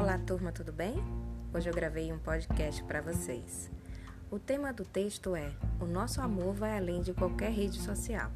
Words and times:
Olá, 0.00 0.16
turma, 0.16 0.52
tudo 0.52 0.72
bem? 0.72 0.94
Hoje 1.52 1.68
eu 1.68 1.74
gravei 1.74 2.12
um 2.12 2.20
podcast 2.20 2.84
para 2.84 3.00
vocês. 3.00 3.68
O 4.30 4.38
tema 4.38 4.72
do 4.72 4.84
texto 4.84 5.34
é: 5.34 5.50
O 5.80 5.86
nosso 5.86 6.20
amor 6.20 6.54
vai 6.54 6.78
além 6.78 7.02
de 7.02 7.12
qualquer 7.12 7.50
rede 7.50 7.80
social. 7.80 8.30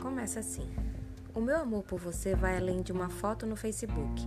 Começa 0.00 0.38
assim: 0.38 0.70
O 1.34 1.40
meu 1.40 1.58
amor 1.58 1.82
por 1.82 1.98
você 1.98 2.36
vai 2.36 2.56
além 2.56 2.80
de 2.80 2.92
uma 2.92 3.08
foto 3.08 3.44
no 3.44 3.56
Facebook. 3.56 4.24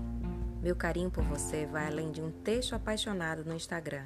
Meu 0.61 0.75
carinho 0.75 1.09
por 1.09 1.23
você 1.23 1.66
vai 1.66 1.88
além 1.88 2.11
de 2.11 2.21
um 2.21 2.31
texto 2.31 2.75
apaixonado 2.75 3.45
no 3.45 3.55
Instagram. 3.55 4.04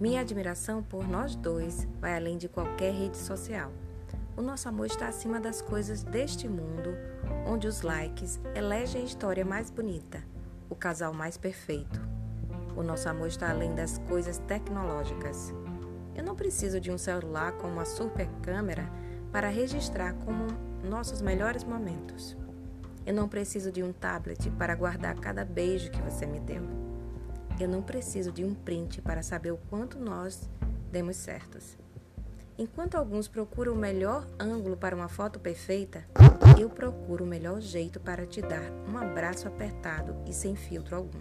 Minha 0.00 0.20
admiração 0.20 0.84
por 0.84 1.04
nós 1.08 1.34
dois 1.34 1.88
vai 2.00 2.14
além 2.14 2.38
de 2.38 2.48
qualquer 2.48 2.94
rede 2.94 3.16
social. 3.16 3.72
O 4.36 4.40
nosso 4.40 4.68
amor 4.68 4.86
está 4.86 5.08
acima 5.08 5.40
das 5.40 5.60
coisas 5.60 6.04
deste 6.04 6.48
mundo, 6.48 6.96
onde 7.44 7.66
os 7.66 7.82
likes 7.82 8.38
elegem 8.54 9.02
a 9.02 9.04
história 9.04 9.44
mais 9.44 9.68
bonita, 9.68 10.22
o 10.74 10.76
casal 10.76 11.14
mais 11.14 11.38
perfeito. 11.38 12.00
O 12.76 12.82
nosso 12.82 13.08
amor 13.08 13.28
está 13.28 13.48
além 13.48 13.74
das 13.74 13.98
coisas 14.08 14.38
tecnológicas. 14.38 15.54
Eu 16.16 16.24
não 16.24 16.34
preciso 16.34 16.80
de 16.80 16.90
um 16.90 16.98
celular 16.98 17.52
com 17.52 17.68
uma 17.68 17.84
super 17.84 18.28
câmera 18.42 18.90
para 19.30 19.48
registrar 19.48 20.14
como 20.24 20.48
nossos 20.82 21.22
melhores 21.22 21.62
momentos. 21.62 22.36
Eu 23.06 23.14
não 23.14 23.28
preciso 23.28 23.70
de 23.70 23.82
um 23.82 23.92
tablet 23.92 24.50
para 24.50 24.74
guardar 24.74 25.14
cada 25.14 25.44
beijo 25.44 25.90
que 25.90 26.02
você 26.02 26.26
me 26.26 26.40
deu. 26.40 26.62
Eu 27.60 27.68
não 27.68 27.80
preciso 27.80 28.32
de 28.32 28.44
um 28.44 28.52
print 28.52 29.00
para 29.00 29.22
saber 29.22 29.52
o 29.52 29.60
quanto 29.70 29.98
nós 29.98 30.50
demos 30.90 31.16
certos. 31.16 31.78
Enquanto 32.58 32.96
alguns 32.96 33.28
procuram 33.28 33.74
o 33.74 33.76
melhor 33.76 34.26
ângulo 34.40 34.76
para 34.76 34.96
uma 34.96 35.08
foto 35.08 35.38
perfeita, 35.38 36.04
eu 36.58 36.70
procuro 36.70 37.24
o 37.24 37.26
melhor 37.26 37.60
jeito 37.60 37.98
para 37.98 38.24
te 38.24 38.40
dar 38.40 38.70
um 38.88 38.96
abraço 38.96 39.48
apertado 39.48 40.14
e 40.24 40.32
sem 40.32 40.54
filtro 40.54 40.94
algum. 40.94 41.20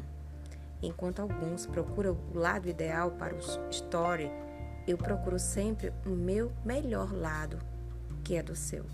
Enquanto 0.81 1.21
alguns 1.21 1.65
procuram 1.65 2.17
o 2.33 2.37
lado 2.37 2.69
ideal 2.69 3.11
para 3.11 3.33
o 3.33 3.39
story, 3.69 4.29
eu 4.87 4.97
procuro 4.97 5.39
sempre 5.39 5.91
o 6.05 6.09
meu 6.09 6.51
melhor 6.63 7.11
lado, 7.11 7.57
que 8.23 8.35
é 8.35 8.43
do 8.43 8.55
seu. 8.55 8.85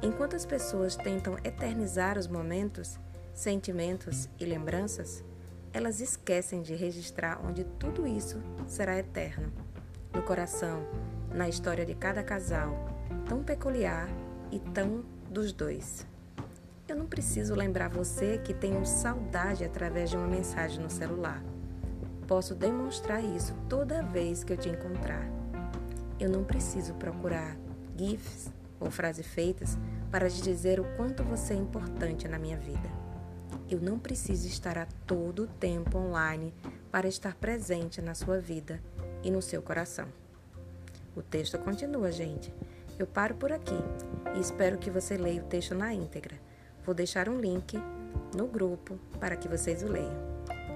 Enquanto 0.00 0.36
as 0.36 0.46
pessoas 0.46 0.96
tentam 0.96 1.36
eternizar 1.44 2.16
os 2.16 2.28
momentos, 2.28 2.98
sentimentos 3.34 4.28
e 4.38 4.44
lembranças, 4.44 5.22
elas 5.72 6.00
esquecem 6.00 6.62
de 6.62 6.74
registrar 6.74 7.40
onde 7.44 7.64
tudo 7.64 8.06
isso 8.06 8.40
será 8.66 8.96
eterno 8.96 9.52
no 10.14 10.22
coração, 10.22 10.82
na 11.34 11.48
história 11.48 11.84
de 11.84 11.94
cada 11.94 12.22
casal, 12.22 12.72
tão 13.28 13.42
peculiar 13.42 14.08
e 14.50 14.58
tão 14.58 15.04
dos 15.30 15.52
dois. 15.52 16.06
Eu 16.88 16.96
não 16.96 17.06
preciso 17.06 17.54
lembrar 17.54 17.88
você 17.88 18.38
que 18.38 18.54
tenho 18.54 18.84
saudade 18.86 19.64
através 19.64 20.08
de 20.08 20.16
uma 20.16 20.26
mensagem 20.26 20.80
no 20.80 20.88
celular. 20.88 21.42
Posso 22.26 22.54
demonstrar 22.54 23.22
isso 23.22 23.54
toda 23.68 24.02
vez 24.02 24.42
que 24.42 24.52
eu 24.52 24.56
te 24.56 24.68
encontrar. 24.68 25.28
Eu 26.18 26.30
não 26.30 26.44
preciso 26.44 26.94
procurar 26.94 27.56
GIFs 27.96 28.50
ou 28.80 28.90
frases 28.90 29.26
feitas 29.26 29.78
para 30.10 30.30
te 30.30 30.40
dizer 30.40 30.80
o 30.80 30.84
quanto 30.96 31.22
você 31.22 31.52
é 31.52 31.56
importante 31.56 32.26
na 32.26 32.38
minha 32.38 32.56
vida. 32.56 32.88
Eu 33.70 33.80
não 33.80 33.98
preciso 33.98 34.46
estar 34.46 34.78
a 34.78 34.86
todo 35.06 35.46
tempo 35.46 35.98
online 35.98 36.54
para 36.90 37.06
estar 37.06 37.34
presente 37.34 38.00
na 38.00 38.14
sua 38.14 38.40
vida 38.40 38.80
e 39.22 39.30
no 39.30 39.42
seu 39.42 39.60
coração. 39.60 40.08
O 41.14 41.20
texto 41.20 41.58
continua, 41.58 42.10
gente. 42.10 42.52
Eu 42.98 43.06
paro 43.06 43.34
por 43.36 43.52
aqui 43.52 43.76
e 44.36 44.40
espero 44.40 44.76
que 44.76 44.90
você 44.90 45.16
leia 45.16 45.40
o 45.40 45.44
texto 45.44 45.74
na 45.74 45.94
íntegra. 45.94 46.36
Vou 46.84 46.94
deixar 46.94 47.28
um 47.28 47.38
link 47.38 47.80
no 48.36 48.48
grupo 48.48 48.98
para 49.20 49.36
que 49.36 49.48
vocês 49.48 49.82
o 49.82 49.88
leiam. 49.88 50.16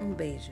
Um 0.01 0.13
beijo. 0.13 0.51